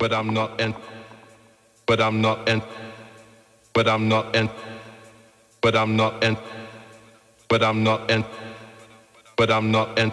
[0.00, 0.74] but I'm not in,
[1.86, 2.62] but I'm not in,
[3.74, 4.48] but I'm not in,
[5.60, 6.36] but I'm not in,
[7.50, 8.24] but I'm not in,
[9.36, 10.10] but I'm not in,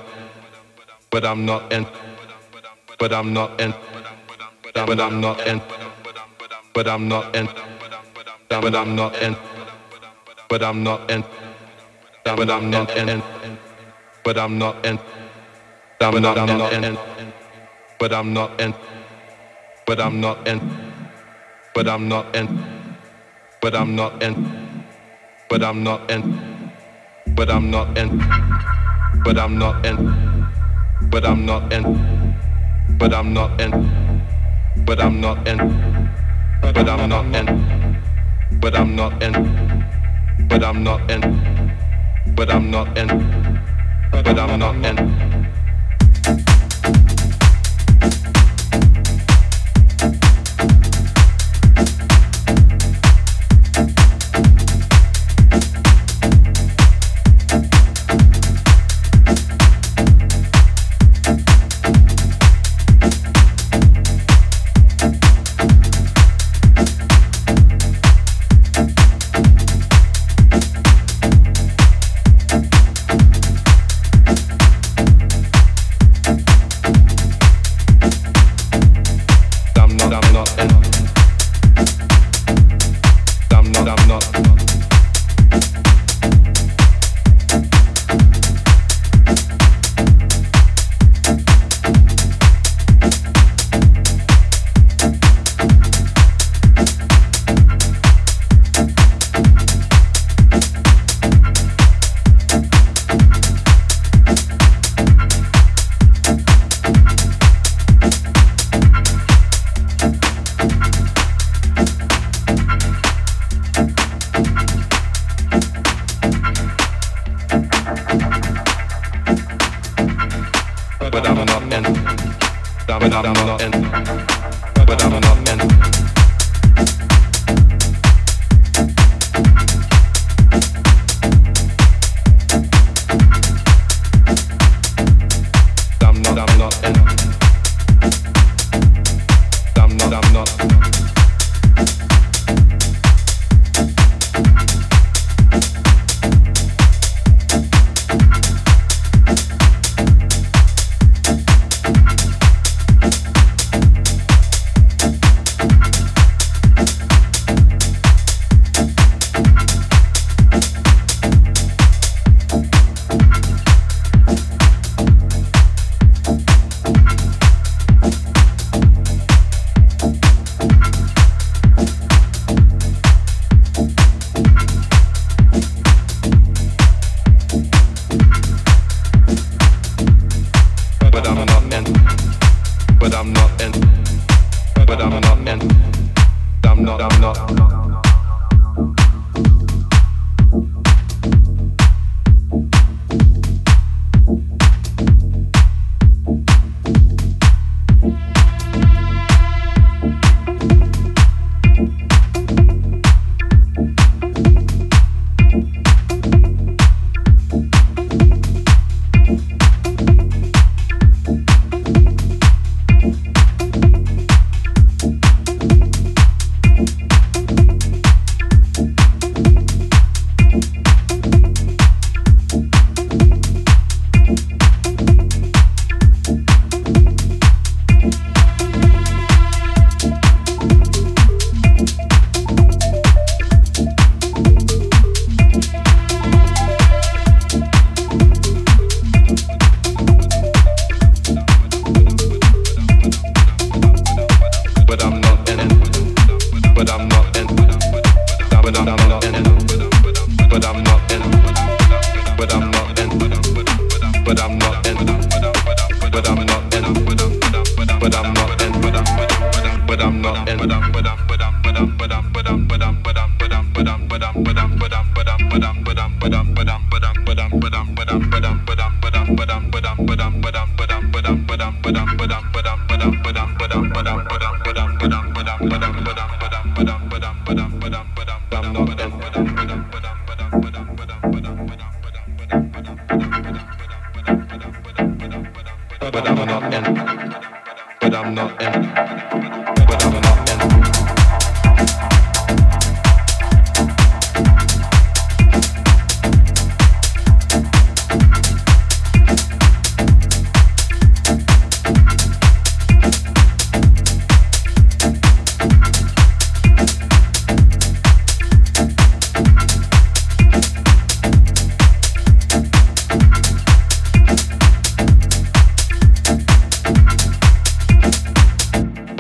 [1.10, 1.86] but I'm not in,
[3.00, 3.74] but I'm not in,
[4.84, 5.62] but I'm not in, but I'm not in,
[6.74, 7.46] but I'm not in,
[8.60, 9.34] but I'm not in,
[10.50, 11.24] but I'm not in,
[14.26, 15.00] but I'm not in,
[16.04, 16.98] but I'm not in,
[18.00, 18.74] but I'm not in
[19.88, 20.60] but I'm not in,
[21.74, 22.48] but I'm not in,
[23.62, 24.84] but I'm not in,
[25.48, 26.74] but I'm not in,
[27.28, 28.10] but I'm not in,
[29.24, 30.46] but I'm not in,
[31.10, 31.84] but I'm not in,
[32.98, 33.72] but I'm not in,
[34.86, 36.10] but I'm not in,
[36.60, 38.02] but I'm not in,
[38.60, 39.34] but I'm not in,
[40.50, 41.24] but I'm not in,
[42.36, 43.08] but I'm not in,
[44.12, 45.37] but I'm not in.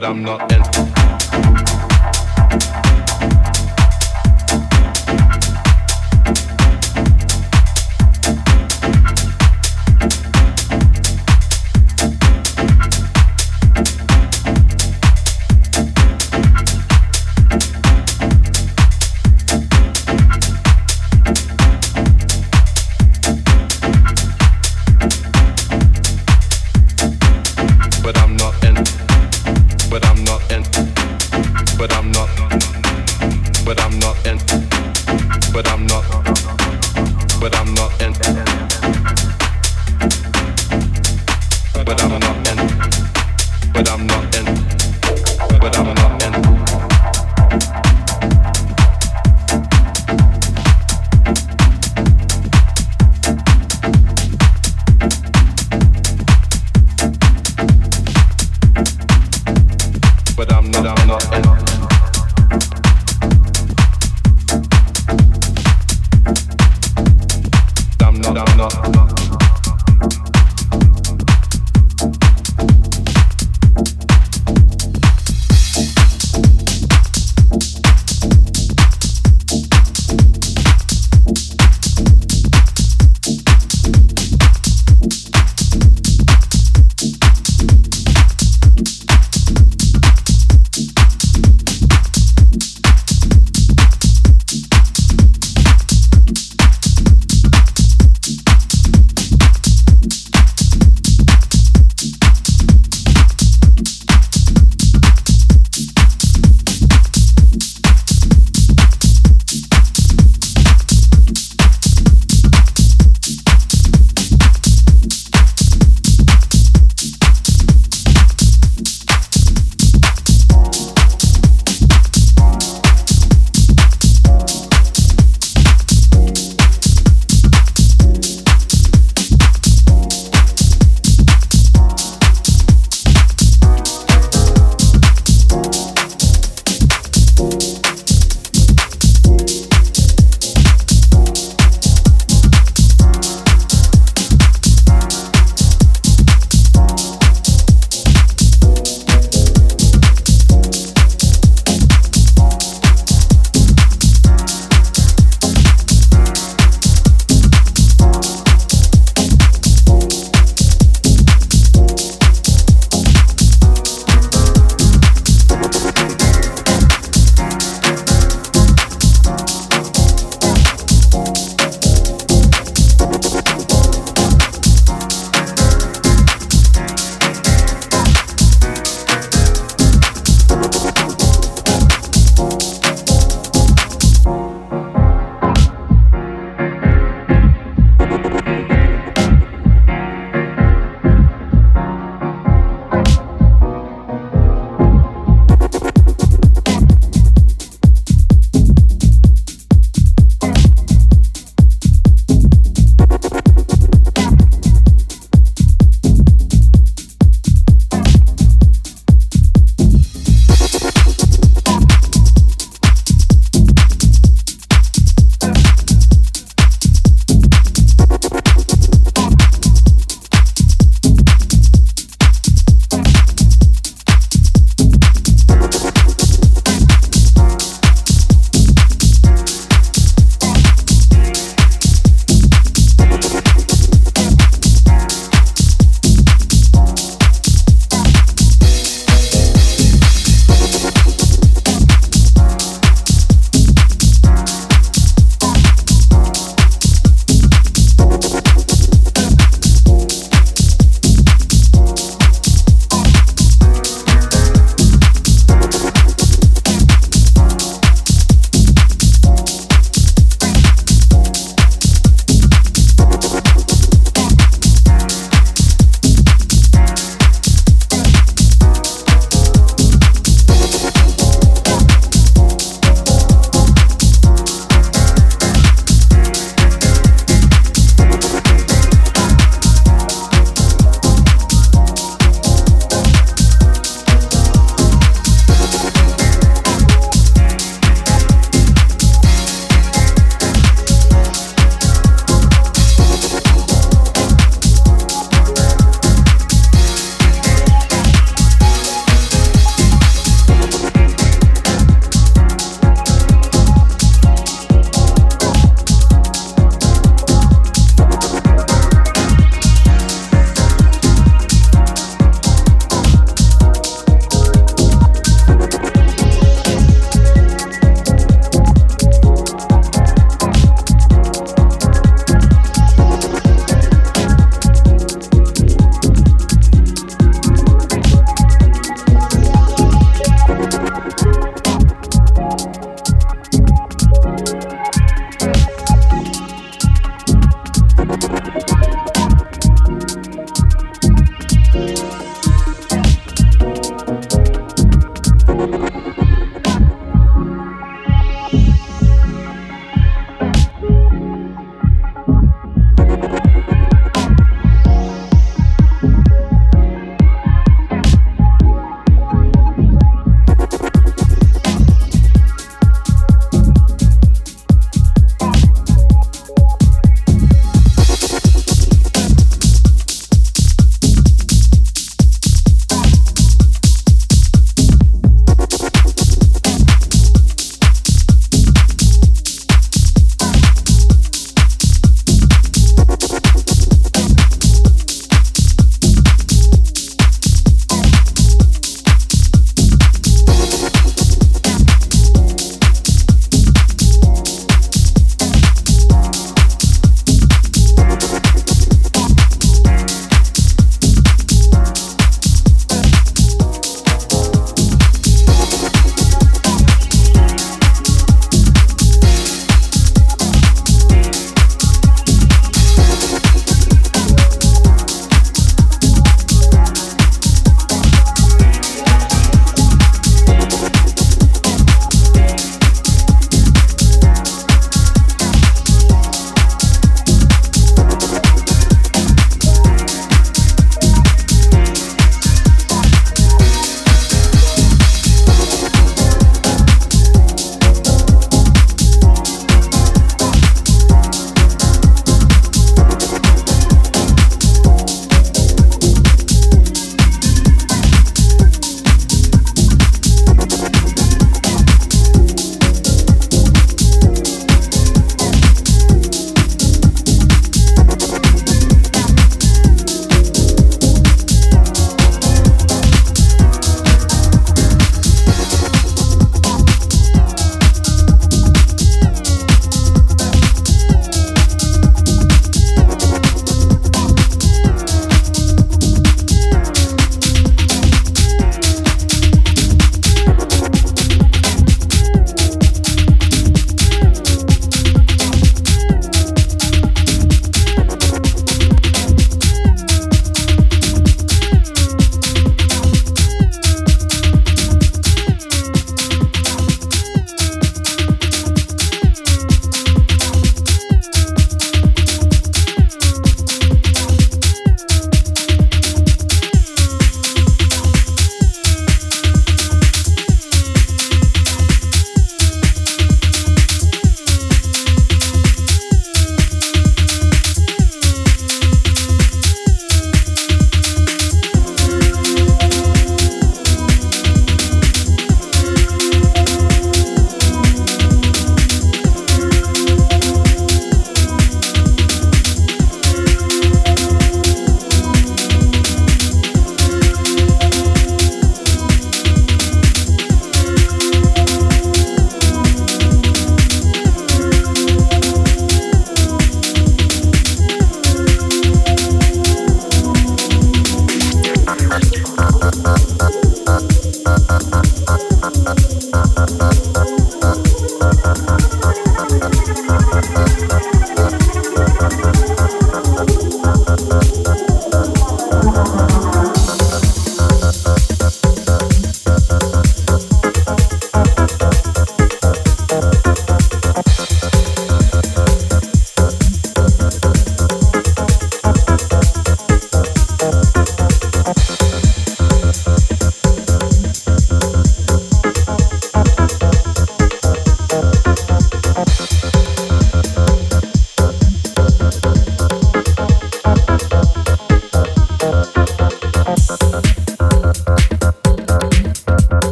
[0.00, 0.52] but I'm not.
[0.52, 0.69] Ent-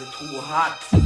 [0.00, 1.03] it's too hot.